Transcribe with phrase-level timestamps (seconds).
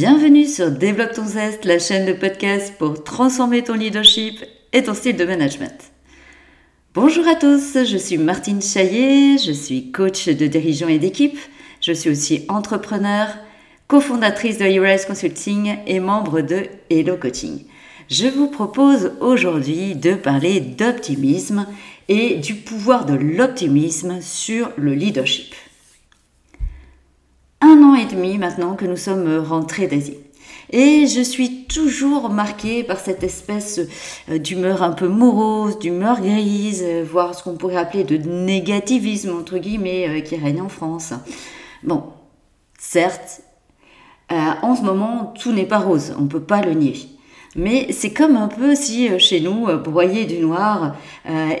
[0.00, 4.94] Bienvenue sur Développe ton zeste, la chaîne de podcast pour transformer ton leadership et ton
[4.94, 5.74] style de management.
[6.94, 11.36] Bonjour à tous, je suis Martine Chaillet, je suis coach de dirigeants et d'équipe,
[11.80, 13.26] je suis aussi entrepreneur,
[13.88, 17.64] cofondatrice de Heroes Consulting et membre de Hello Coaching.
[18.08, 21.66] Je vous propose aujourd'hui de parler d'optimisme
[22.08, 25.56] et du pouvoir de l'optimisme sur le leadership
[27.60, 30.18] un an et demi maintenant que nous sommes rentrés d'Asie.
[30.70, 33.80] Et je suis toujours marquée par cette espèce
[34.28, 39.34] euh, d'humeur un peu morose, d'humeur grise, euh, voire ce qu'on pourrait appeler de négativisme,
[39.38, 41.14] entre guillemets, euh, qui règne en France.
[41.82, 42.04] Bon,
[42.78, 43.40] certes,
[44.30, 46.96] en ce moment, tout n'est pas rose, on ne peut pas le nier.
[47.56, 50.96] Mais c'est comme un peu si chez nous, broyer du noir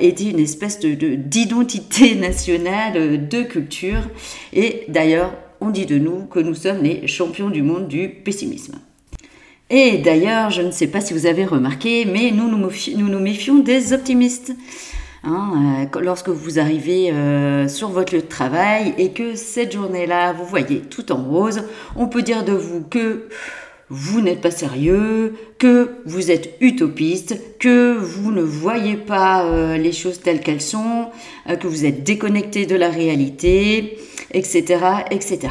[0.00, 4.02] était une espèce d'identité de, nationale, de culture.
[4.52, 8.76] Et d'ailleurs, on dit de nous que nous sommes les champions du monde du pessimisme.
[9.70, 13.92] Et d'ailleurs, je ne sais pas si vous avez remarqué, mais nous nous, méfions des
[13.92, 14.54] optimistes.
[15.24, 20.32] Hein, euh, lorsque vous arrivez euh, sur votre lieu de travail et que cette journée-là,
[20.32, 21.64] vous voyez tout en rose,
[21.96, 23.28] on peut dire de vous que
[23.90, 29.92] vous n'êtes pas sérieux, que vous êtes utopiste, que vous ne voyez pas euh, les
[29.92, 31.10] choses telles qu'elles sont,
[31.60, 33.98] que vous êtes déconnecté de la réalité,
[34.32, 35.48] etc., etc.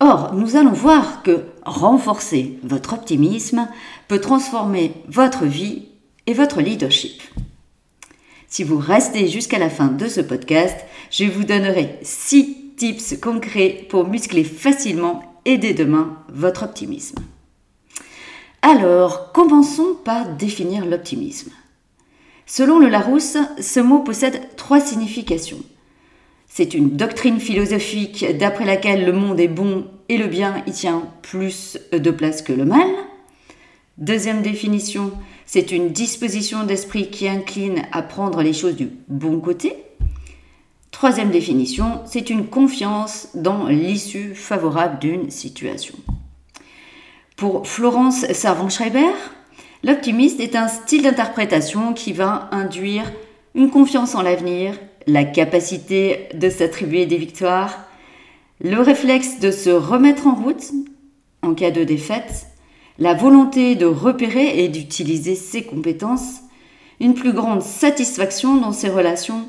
[0.00, 3.68] Or, nous allons voir que renforcer votre optimisme
[4.06, 5.86] peut transformer votre vie
[6.26, 7.20] et votre leadership.
[8.46, 10.76] Si vous restez jusqu'à la fin de ce podcast,
[11.10, 17.18] je vous donnerai 6 tips concrets pour muscler facilement et dès demain votre optimisme.
[18.62, 21.52] Alors, commençons par définir l'optimisme.
[22.46, 25.62] Selon le Larousse, ce mot possède trois significations.
[26.48, 31.04] C'est une doctrine philosophique d'après laquelle le monde est bon et le bien y tient
[31.22, 32.88] plus de place que le mal.
[33.98, 35.12] Deuxième définition,
[35.44, 39.74] c'est une disposition d'esprit qui incline à prendre les choses du bon côté.
[40.90, 45.94] Troisième définition, c'est une confiance dans l'issue favorable d'une situation.
[47.38, 49.12] Pour Florence Servan-Schreiber,
[49.84, 53.04] l'optimiste est un style d'interprétation qui va induire
[53.54, 54.74] une confiance en l'avenir
[55.06, 57.84] la capacité de s'attribuer des victoires,
[58.60, 60.72] le réflexe de se remettre en route
[61.42, 62.48] en cas de défaite,
[62.98, 66.40] la volonté de repérer et d'utiliser ses compétences,
[66.98, 69.48] une plus grande satisfaction dans ses relations,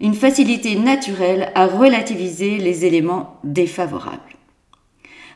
[0.00, 4.39] une facilité naturelle à relativiser les éléments défavorables.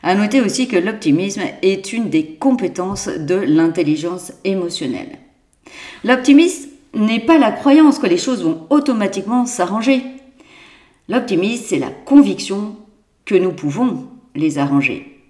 [0.05, 5.17] À noter aussi que l'optimisme est une des compétences de l'intelligence émotionnelle.
[6.03, 10.03] L'optimisme n'est pas la croyance que les choses vont automatiquement s'arranger.
[11.09, 12.75] L'optimisme, c'est la conviction
[13.25, 14.05] que nous pouvons
[14.35, 15.23] les arranger.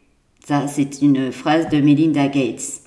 [0.46, 2.81] Ça, c'est une phrase de Melinda Gates.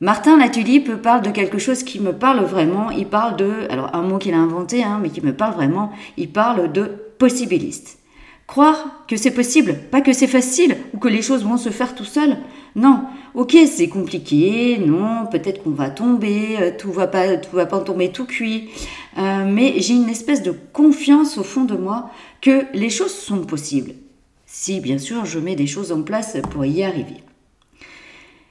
[0.00, 2.92] Martin Latulipe parle de quelque chose qui me parle vraiment.
[2.92, 5.90] Il parle de, alors un mot qu'il a inventé, hein, mais qui me parle vraiment.
[6.16, 6.84] Il parle de
[7.18, 7.98] possibiliste.
[8.46, 11.94] Croire que c'est possible, pas que c'est facile ou que les choses vont se faire
[11.94, 12.36] tout seul.
[12.76, 17.64] Non, ok, c'est compliqué, non, peut-être qu'on va tomber, euh, tout va pas, tout va
[17.64, 18.68] pas tomber tout cuit,
[19.16, 22.10] euh, mais j'ai une espèce de confiance au fond de moi
[22.42, 23.92] que les choses sont possibles.
[24.44, 27.22] Si bien sûr je mets des choses en place pour y arriver.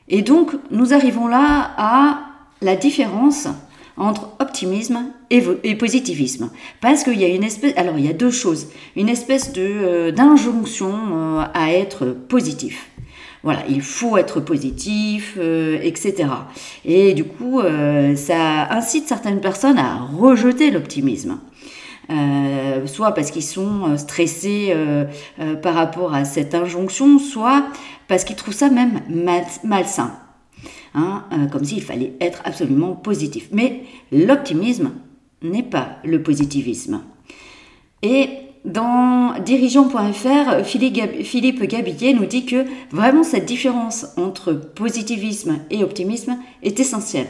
[0.08, 2.20] Et donc nous arrivons là à
[2.62, 3.48] la différence
[3.98, 6.50] entre optimisme et, positivisme.
[6.82, 10.12] Parce qu'il y a une espèce, alors il y a deux choses, une espèce euh,
[10.12, 12.90] d'injonction euh, à être positif.
[13.44, 16.30] Voilà, il faut être positif, euh, etc.
[16.86, 17.62] Et du coup,
[18.16, 21.40] ça incite certaines personnes à rejeter l'optimisme.
[22.86, 24.74] soit parce qu'ils sont stressés
[25.62, 27.66] par rapport à cette injonction, soit
[28.08, 29.02] parce qu'ils trouvent ça même
[29.66, 30.14] malsain.
[30.96, 33.50] Hein, euh, comme s'il fallait être absolument positif.
[33.52, 34.92] Mais l'optimisme
[35.42, 37.02] n'est pas le positivisme.
[38.02, 38.30] Et
[38.66, 46.80] dans dirigeant.fr, Philippe Gabillet nous dit que vraiment cette différence entre positivisme et optimisme est
[46.80, 47.28] essentielle.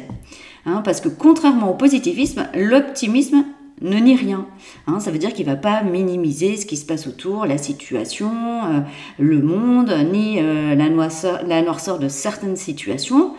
[0.66, 3.46] Hein, parce que contrairement au positivisme, l'optimisme
[3.84, 4.48] ne nie rien.
[4.88, 7.58] Hein, ça veut dire qu'il ne va pas minimiser ce qui se passe autour, la
[7.58, 8.80] situation, euh,
[9.20, 13.34] le monde, ni euh, la, noirceur, la, de certaines situations.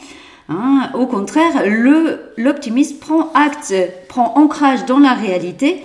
[0.48, 0.90] Hein.
[0.94, 1.64] Au contraire,
[2.36, 3.74] l'optimisme prend acte,
[4.08, 5.82] prend ancrage dans la réalité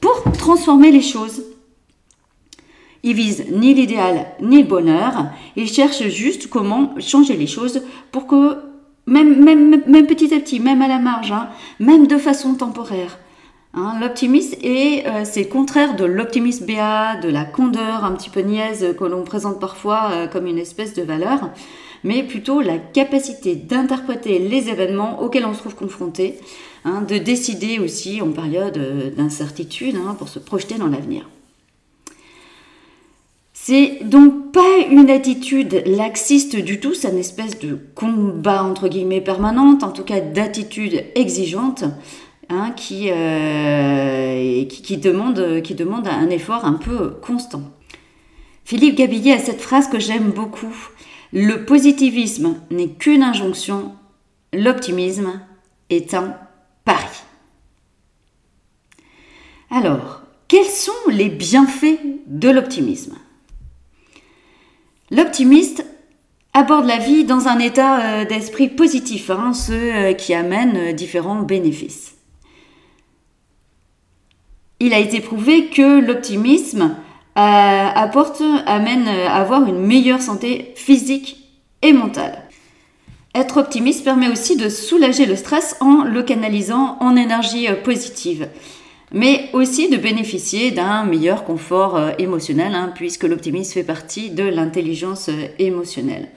[0.00, 1.42] pour transformer les choses.
[3.02, 8.26] Il vise ni l'idéal ni le bonheur, il cherche juste comment changer les choses pour
[8.26, 8.56] que,
[9.06, 13.18] même, même, même petit à petit, même à la marge, hein, même de façon temporaire,
[13.74, 18.30] Hein, l'optimisme et euh, c'est le contraire de l'optimisme BA, de la condeur un petit
[18.30, 21.50] peu niaise que l'on présente parfois euh, comme une espèce de valeur,
[22.02, 26.38] mais plutôt la capacité d'interpréter les événements auxquels on se trouve confronté,
[26.86, 31.28] hein, de décider aussi en période euh, d'incertitude hein, pour se projeter dans l'avenir.
[33.52, 39.20] C'est donc pas une attitude laxiste du tout, c'est une espèce de combat entre guillemets
[39.20, 41.84] permanente, en tout cas d'attitude exigeante,
[42.48, 47.62] hein, qui, euh, qui, demande, un effort un peu constant.
[48.64, 50.74] Philippe Gabillet a cette phrase que j'aime beaucoup.
[51.32, 53.94] Le positivisme n'est qu'une injonction,
[54.52, 55.40] l'optimisme
[55.90, 56.36] est un
[56.84, 57.22] pari.
[59.70, 63.16] Alors, quels sont les bienfaits de l'optimisme?
[65.10, 65.84] L'optimiste
[66.54, 71.42] aborde la vie dans un état euh, d'esprit positif, hein, ce euh, qui amène différents
[71.42, 72.17] bénéfices.
[74.80, 76.96] Il a été prouvé que l'optimisme
[77.36, 81.36] euh, apporte, amène à avoir une meilleure santé physique
[81.82, 82.42] et mentale.
[83.34, 88.48] Être optimiste permet aussi de soulager le stress en le canalisant en énergie positive
[89.12, 94.44] mais aussi de bénéficier d'un meilleur confort euh, émotionnel, hein, puisque l'optimisme fait partie de
[94.44, 96.28] l'intelligence euh, émotionnelle.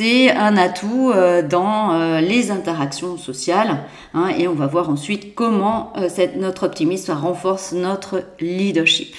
[0.00, 3.80] C'est un atout euh, dans les interactions sociales
[4.14, 5.92] hein, et on va voir ensuite comment
[6.38, 9.14] notre optimisme renforce notre leadership.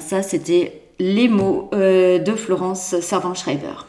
[0.00, 3.86] ça, c'était les mots de Florence Servan-Schreiber.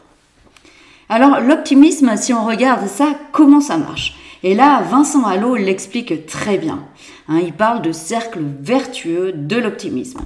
[1.10, 4.16] Alors l'optimisme, si on regarde ça, comment ça marche?
[4.42, 6.78] Et là, Vincent Hallot l'explique très bien.
[7.28, 10.20] Hein, il parle de cercle vertueux de l'optimisme.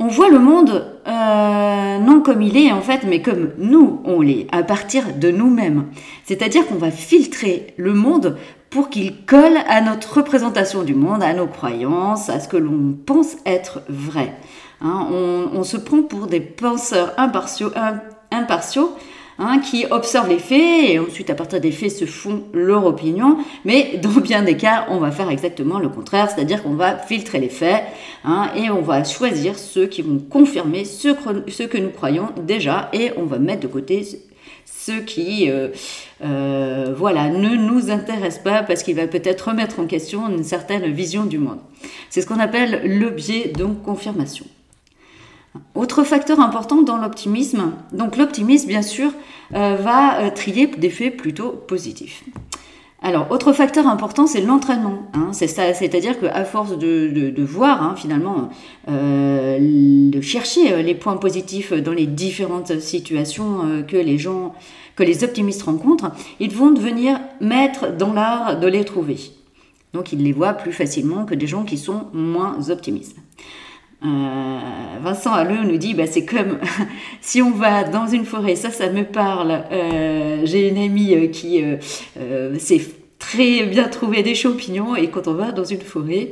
[0.00, 4.20] On voit le monde euh, non comme il est en fait, mais comme nous on
[4.20, 5.86] l'est, à partir de nous-mêmes.
[6.24, 8.36] C'est-à-dire qu'on va filtrer le monde
[8.70, 12.96] pour qu'il colle à notre représentation du monde, à nos croyances, à ce que l'on
[13.06, 14.34] pense être vrai.
[14.80, 17.70] Hein, on, se prend pour des penseurs impartiaux,
[18.32, 18.90] impartiaux
[19.36, 23.38] Hein, qui observent les faits et ensuite à partir des faits se font leur opinion.
[23.64, 27.40] Mais dans bien des cas, on va faire exactement le contraire, c'est-à-dire qu'on va filtrer
[27.40, 27.82] les faits
[28.24, 33.10] hein, et on va choisir ceux qui vont confirmer ce, que nous croyons déjà et
[33.16, 34.06] on va mettre de côté
[34.66, 35.70] ceux qui euh,
[36.22, 40.92] euh, voilà, ne nous intéressent pas parce qu'il va peut-être remettre en question une certaine
[40.92, 41.58] vision du monde.
[42.08, 44.46] C'est ce qu'on appelle le biais de confirmation.
[45.74, 49.12] Autre facteur important dans l'optimisme, donc l'optimisme bien sûr
[49.54, 52.24] euh, va euh, trier des faits plutôt positifs.
[53.02, 55.02] Alors, autre facteur important, c'est l'entraînement.
[55.12, 55.32] Hein.
[55.32, 58.48] c'est-à-dire qu'à force de, voir, hein, finalement,
[58.88, 59.58] euh,
[60.10, 64.54] de chercher les points positifs dans les différentes situations que les gens,
[64.96, 69.18] que les optimistes rencontrent, ils vont devenir maîtres dans l'art de les trouver.
[69.92, 73.18] Donc, ils les voient plus facilement que des gens qui sont moins optimistes.
[74.04, 74.58] Euh,
[75.02, 76.58] Vincent Halleux nous dit bah, c'est comme
[77.20, 79.62] si on va dans une forêt, ça, ça me parle.
[79.72, 81.62] Euh, j'ai une amie euh, qui
[82.58, 82.82] s'est
[83.26, 86.30] très bien trouvé des champignons et quand on va dans une forêt,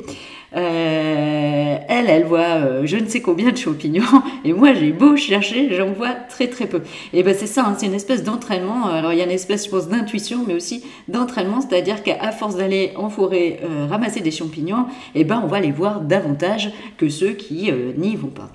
[0.54, 5.16] euh, elle, elle voit euh, je ne sais combien de champignons, et moi j'ai beau
[5.16, 6.82] chercher, j'en vois très très peu.
[7.14, 8.87] Et ben c'est ça, hein, c'est une espèce d'entraînement.
[8.87, 12.56] Alors il y a une espèce, je pense, d'intuition, mais aussi d'entraînement, c'est-à-dire qu'à force
[12.56, 17.08] d'aller en forêt euh, ramasser des champignons, et ben on va les voir davantage que
[17.08, 18.50] ceux qui n'y vont pas.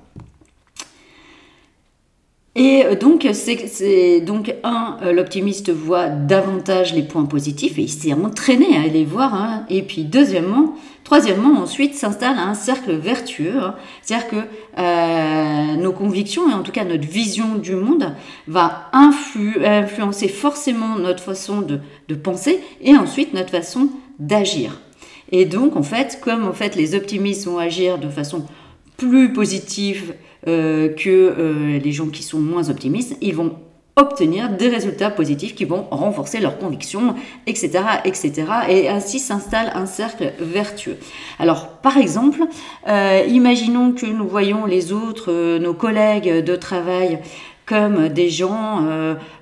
[2.60, 8.78] Et donc, c'est donc un, l'optimiste voit davantage les points positifs et il s'est entraîné
[8.78, 9.36] à les voir.
[9.36, 9.66] Hein.
[9.70, 10.74] Et puis, deuxièmement,
[11.08, 13.76] Troisièmement, ensuite s'installe un cercle vertueux, hein.
[14.02, 14.36] c'est-à-dire que
[14.78, 18.14] euh, nos convictions et en tout cas notre vision du monde
[18.46, 21.80] va influencer forcément notre façon de,
[22.16, 23.88] penser et ensuite notre façon
[24.20, 24.82] d'agir.
[25.32, 28.46] Et donc en fait, comme en fait les optimistes vont agir de façon
[28.98, 30.14] plus positive
[30.48, 33.56] euh, que euh, les gens qui sont moins optimistes, ils vont
[33.96, 37.16] obtenir des résultats positifs qui vont renforcer leurs convictions,
[37.48, 38.44] etc., etc.
[38.70, 40.98] Et ainsi s'installe un cercle vertueux.
[41.40, 42.42] Alors, par exemple,
[42.88, 47.20] euh, imaginons que nous voyons les autres, nos collègues de travail,
[47.66, 48.86] comme des gens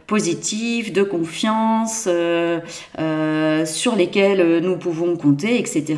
[0.07, 2.59] positifs, de confiance, euh,
[2.99, 5.95] euh, sur lesquels nous pouvons compter, etc.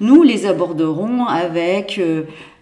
[0.00, 2.00] Nous les aborderons avec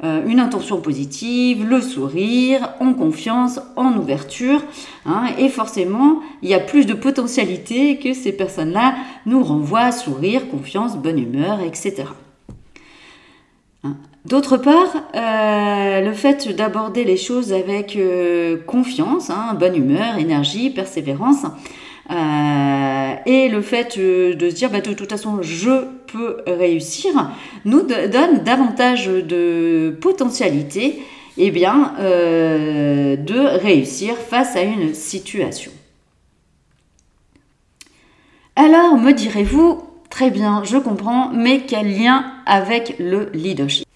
[0.03, 4.63] une intention positive, le sourire, en confiance, en ouverture.
[5.07, 10.49] Hein, et forcément, il y a plus de potentialité que ces personnes-là nous renvoient sourire,
[10.49, 12.05] confiance, bonne humeur, etc.
[14.27, 20.71] D'autre part, euh, le fait d'aborder les choses avec euh, confiance, hein, bonne humeur, énergie,
[20.71, 21.47] persévérance,
[22.11, 27.31] et le fait de se dire bah, de toute façon je peux réussir
[27.65, 31.03] nous donne davantage de potentialité
[31.37, 35.73] eh de réussir face à une situation.
[38.57, 43.87] Alors, me direz-vous, très bien, je comprends, mais quel lien avec le leadership?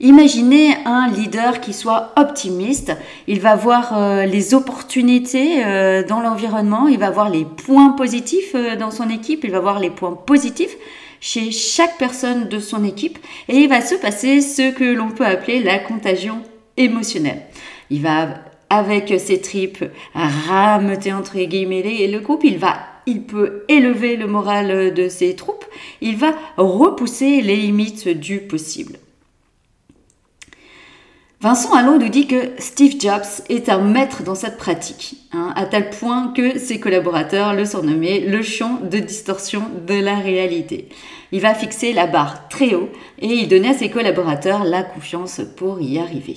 [0.00, 2.92] Imaginez un leader qui soit optimiste,
[3.26, 8.54] il va voir euh, les opportunités euh, dans l'environnement, il va voir les points positifs
[8.54, 10.76] euh, dans son équipe, il va voir les points positifs
[11.20, 13.18] chez chaque personne de son équipe.
[13.48, 16.42] Et il va se passer ce que l'on peut appeler la contagion
[16.76, 17.42] émotionnelle.
[17.90, 18.28] Il va
[18.70, 22.76] avec ses tripes rameuter entre guillemets le groupe, il va
[23.06, 25.64] il peut élever le moral de ses troupes,
[26.02, 28.98] il va repousser les limites du possible.
[31.40, 35.66] Vincent Allot nous dit que Steve Jobs est un maître dans cette pratique, hein, à
[35.66, 40.88] tel point que ses collaborateurs le surnommaient le champ de distorsion de la réalité.
[41.30, 42.88] Il va fixer la barre très haut
[43.20, 46.36] et il donnait à ses collaborateurs la confiance pour y arriver.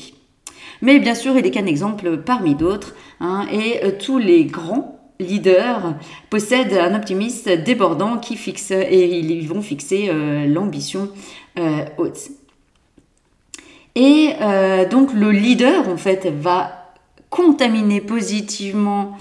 [0.84, 5.96] Mais bien sûr, il n'est qu'un exemple parmi d'autres, hein, et tous les grands leaders
[6.29, 11.10] possèdent un optimisme débordant qui fixe et ils vont fixer euh, l'ambition
[11.58, 12.20] euh, haute.
[13.95, 16.77] Et euh, donc le leader en fait va
[17.29, 19.17] contaminer positivement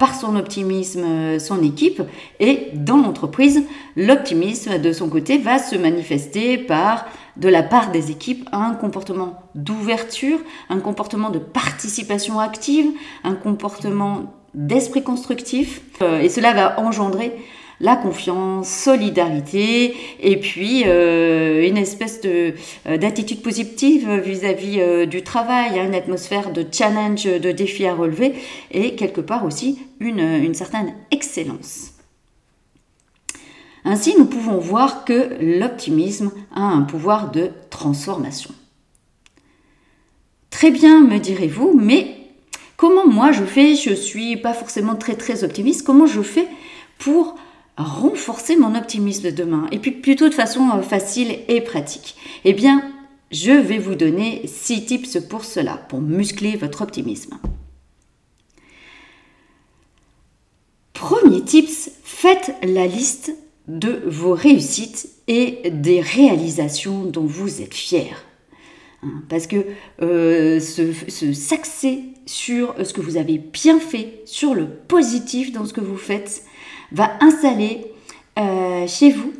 [0.00, 2.02] par son optimisme son équipe
[2.40, 3.62] et dans l'entreprise,
[3.94, 7.04] l'optimisme de son côté va se manifester par
[7.36, 10.38] de la part des équipes un comportement d'ouverture,
[10.68, 12.90] un comportement de participation active,
[13.24, 15.80] un comportement d'esprit constructif.
[16.02, 17.32] Euh, et cela va engendrer
[17.82, 22.54] la confiance, solidarité et puis euh, une espèce de,
[22.86, 28.34] euh, d'attitude positive vis-à-vis du travail, hein, une atmosphère de challenge, de défi à relever
[28.70, 31.90] et quelque part aussi une, une certaine excellence.
[33.84, 38.50] Ainsi, nous pouvons voir que l'optimisme a un pouvoir de transformation.
[40.48, 42.22] Très bien, me direz-vous, mais
[42.82, 43.76] Comment moi je fais?
[43.76, 45.86] Je suis pas forcément très très optimiste.
[45.86, 46.48] Comment je fais
[46.98, 47.36] pour
[47.76, 52.16] renforcer mon optimisme demain Et puis plutôt de façon euh, facile et pratique.
[52.44, 52.82] Eh bien,
[53.30, 57.38] je vais vous donner six tips pour cela, pour muscler votre optimisme.
[60.92, 63.34] Premier tips, faites la liste
[63.68, 68.24] de vos réussites et des réalisations dont vous êtes fier.
[69.02, 69.64] Hein, parce que
[70.02, 75.80] euh, s'axer sur ce que vous avez bien fait, sur le positif dans ce que
[75.80, 76.44] vous faites,
[76.92, 77.86] va installer
[78.38, 79.32] euh, chez vous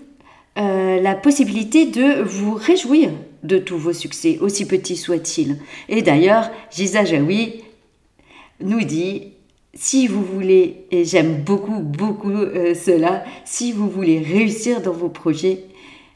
[0.58, 3.10] euh, la possibilité de vous réjouir
[3.42, 5.58] de tous vos succès, aussi petits soient-ils.
[5.88, 7.62] Et d'ailleurs, Giza Jaoui
[8.60, 9.32] nous dit,
[9.74, 15.64] si vous voulez, et j'aime beaucoup, beaucoup cela, si vous voulez réussir dans vos projets,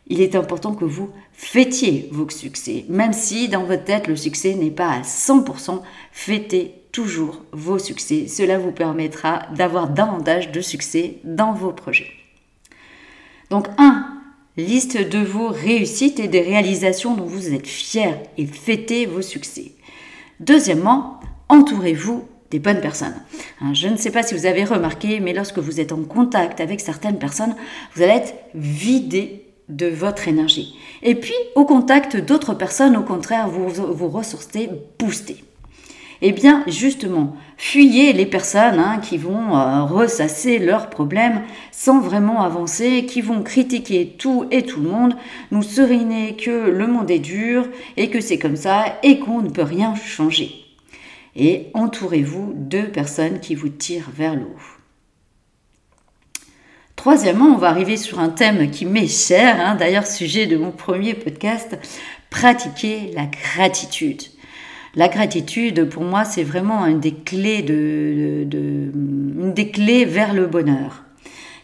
[0.08, 2.84] il est important que vous fêtiez vos succès.
[2.88, 5.80] Même si dans votre tête le succès n'est pas à 100%,
[6.12, 8.26] fêtez toujours vos succès.
[8.26, 12.10] Cela vous permettra d'avoir davantage de succès dans vos projets.
[13.50, 14.14] Donc 1.
[14.56, 19.72] Liste de vos réussites et des réalisations dont vous êtes fiers et fêtez vos succès.
[20.40, 23.20] Deuxièmement, entourez-vous des bonnes personnes.
[23.60, 26.62] Hein, je ne sais pas si vous avez remarqué, mais lorsque vous êtes en contact
[26.62, 27.56] avec certaines personnes,
[27.94, 30.74] vous allez être vidé de votre énergie.
[31.02, 35.44] Et puis, au contact d'autres personnes, au contraire, vous vous ressourcez boosté.
[36.22, 41.42] Eh bien, justement, fuyez les personnes hein, qui vont euh, ressasser leurs problèmes
[41.72, 45.14] sans vraiment avancer, qui vont critiquer tout et tout le monde,
[45.50, 49.50] nous seriner que le monde est dur et que c'est comme ça et qu'on ne
[49.50, 50.50] peut rien changer.
[51.34, 54.76] Et entourez-vous de personnes qui vous tirent vers le haut.
[56.96, 60.70] Troisièmement, on va arriver sur un thème qui m'est cher, hein, d'ailleurs sujet de mon
[60.70, 61.78] premier podcast,
[62.30, 64.22] pratiquer la gratitude.
[64.96, 70.46] La gratitude, pour moi, c'est vraiment une des clés, de, une des clés vers le
[70.46, 71.04] bonheur.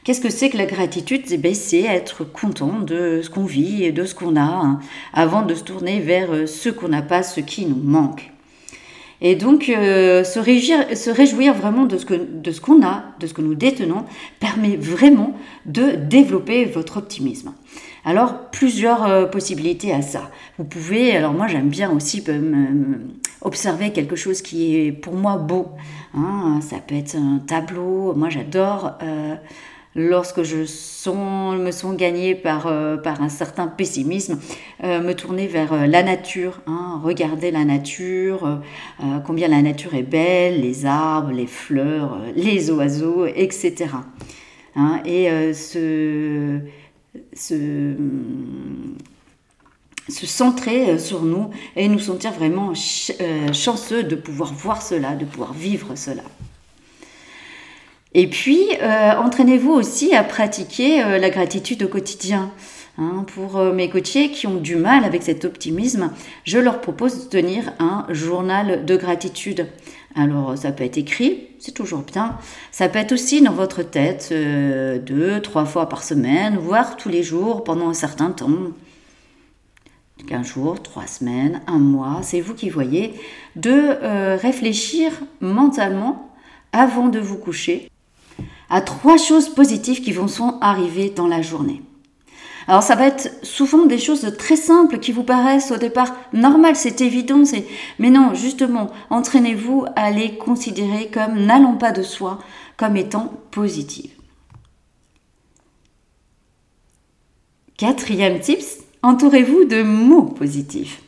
[0.05, 1.23] Qu'est-ce que c'est que la gratitude?
[1.31, 4.81] Eh ben, C'est être content de ce qu'on vit et de ce qu'on a, hein,
[5.15, 8.33] avant de se tourner vers ce qu'on n'a pas, ce qui nous manque.
[9.23, 12.05] Et donc, euh, se, réjouir, vraiment de ce,
[12.61, 14.05] qu'on a, de ce que nous détenons,
[14.41, 15.35] permet vraiment
[15.65, 17.55] de développer votre optimisme.
[18.05, 20.31] Alors, plusieurs euh, possibilités à ça.
[20.59, 22.95] Vous pouvez, alors moi j'aime bien aussi euh,
[23.41, 25.69] observer quelque chose qui est pour moi beau.
[26.15, 26.61] Hein.
[26.61, 28.99] ça peut être un tableau, moi j'adore
[29.95, 34.39] lorsque je me sens gagnée par, euh, par un certain pessimisme,
[34.85, 38.61] euh, me tourner vers euh, la nature, hein, regarder la nature,
[39.27, 43.87] combien la nature est belle, les arbres, les fleurs, les oiseaux, etc.
[44.75, 46.61] Hein, et se,
[47.35, 47.95] se,
[50.09, 52.73] centrer sur nous et nous sentir vraiment
[53.53, 56.23] chanceux de pouvoir voir cela, de pouvoir vivre cela.
[58.15, 62.51] Et puis, euh, entraînez-vous aussi à pratiquer euh, la gratitude au quotidien.
[62.99, 63.25] Hein.
[63.35, 66.13] pour euh, mes coachés qui ont du mal avec cet optimisme,
[66.45, 69.67] je leur propose de tenir un journal de gratitude.
[70.15, 72.37] Alors, ça peut être écrit, c'est toujours bien.
[72.71, 77.23] Ça peut être aussi dans votre tête, deux, trois fois par semaine, voire tous les
[77.23, 78.51] jours pendant un certain temps.
[80.31, 83.15] Un jours, trois semaines, un mois, c'est vous qui voyez,
[83.57, 86.33] de réfléchir mentalement
[86.73, 87.91] avant de vous coucher
[88.71, 91.83] à trois choses positives qui vont sont arriver dans la journée.
[92.69, 96.77] Alors ça va être souvent des choses très simples qui vous paraissent au départ normales,
[96.77, 97.43] c'est évident,
[97.99, 102.39] mais non, justement, entraînez-vous à les considérer comme n'allant pas de soi,
[102.77, 104.13] comme étant positives.
[107.77, 111.03] Quatrième tips, entourez-vous de mots positifs.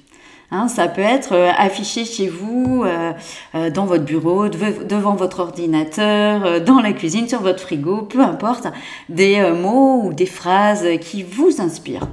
[0.54, 3.12] Hein, ça peut être euh, affiché chez vous, euh,
[3.56, 8.68] euh, dans votre bureau, devant votre ordinateur, dans la cuisine, sur votre frigo, peu importe,
[9.08, 12.06] des mots ou des phrases qui vous inspirent.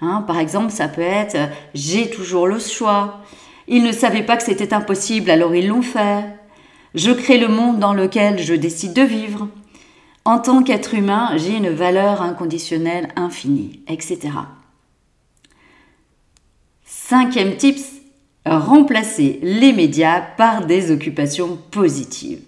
[0.00, 1.36] Hein, par exemple, ça peut être
[1.74, 3.18] J'ai toujours le choix.
[3.68, 6.24] Ils ne savaient pas que c'était impossible, alors ils l'ont fait.
[6.94, 9.48] Je crée le monde dans lequel je décide de vivre.
[10.24, 14.30] En tant qu'être humain, j'ai une valeur inconditionnelle infinie, etc.
[17.12, 18.00] Cinquième tips,
[18.46, 22.40] remplacer les médias par des occupations positives.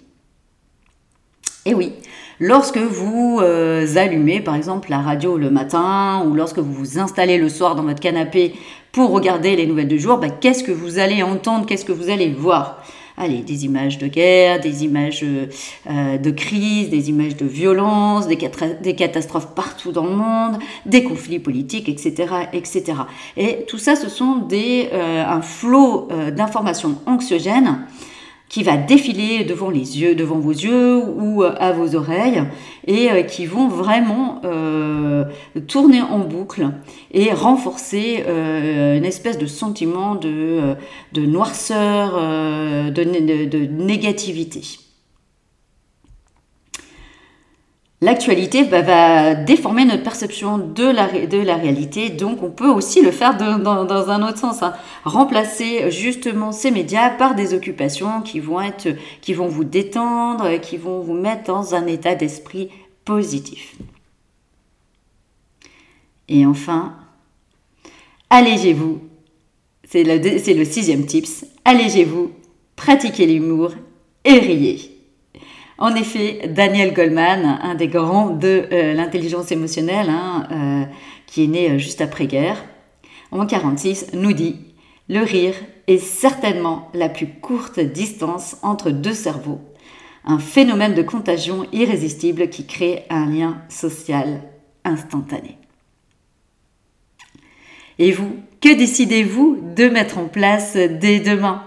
[1.66, 1.92] Et oui,
[2.40, 7.36] lorsque vous euh, allumez par exemple la radio le matin ou lorsque vous vous installez
[7.36, 8.54] le soir dans votre canapé
[8.90, 12.08] pour regarder les nouvelles du jour, bah, qu'est-ce que vous allez entendre, qu'est-ce que vous
[12.08, 12.82] allez voir?
[13.16, 18.36] Allez, des images de guerre, des images euh, de crise, des images de violence, des,
[18.94, 22.84] catastrophes partout dans le monde, des conflits politiques, etc., etc.
[23.36, 27.86] Et tout ça, ce sont des, euh, un flot euh, d'informations anxiogènes
[28.54, 32.44] qui va défiler devant les yeux, devant vos yeux ou euh, à vos oreilles
[32.86, 35.24] et euh, qui vont vraiment euh,
[35.66, 36.68] tourner en boucle
[37.10, 40.76] et renforcer une espèce de sentiment de,
[41.12, 44.83] de noirceur, de, de négativité.
[48.04, 51.06] L'actualité va déformer notre perception de la,
[51.56, 52.10] réalité.
[52.10, 54.62] Donc on peut aussi le faire dans, un autre sens.
[54.62, 54.74] Hein.
[55.04, 58.60] Remplacer justement ces médias par des occupations qui vont,
[59.48, 62.68] vous détendre, qui vont vous mettre dans un état d'esprit
[63.04, 63.74] positif.
[66.28, 66.94] Et enfin,
[68.28, 69.00] allégez-vous.
[69.88, 71.46] C'est le sixième tips.
[71.64, 72.32] Allégez-vous,
[72.76, 73.72] pratiquez l'humour
[74.24, 74.93] et riez.
[75.78, 80.84] En effet, Daniel Goldman, un des grands de euh, l'intelligence émotionnelle, hein, euh,
[81.26, 82.64] qui est né euh, juste après-guerre,
[83.32, 84.60] en 1946, nous dit
[85.08, 85.54] Le rire
[85.88, 89.60] est certainement la plus courte distance entre deux cerveaux,
[90.24, 94.42] un phénomène de contagion irrésistible qui crée un lien social
[94.84, 95.58] instantané.
[97.98, 101.64] Et vous, que décidez-vous de mettre en place dès demain?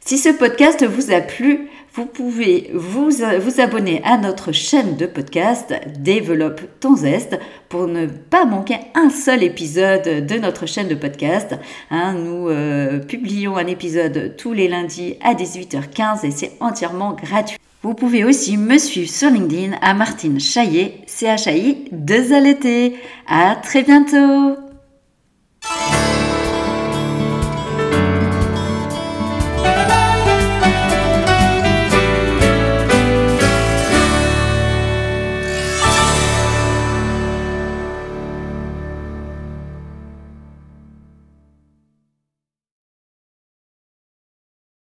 [0.00, 5.04] Si ce podcast vous a plu, vous pouvez vous, vous abonner à notre chaîne de
[5.04, 10.94] podcast Développe ton zeste pour ne pas manquer un seul épisode de notre chaîne de
[10.94, 11.54] podcast.
[11.90, 17.58] Hein, nous euh, publions un épisode tous les lundis à 18h15 et c'est entièrement gratuit.
[17.82, 22.92] Vous pouvez aussi me suivre sur LinkedIn à Martine Chaillet, C-H-A-I, 2
[23.26, 24.71] À très bientôt!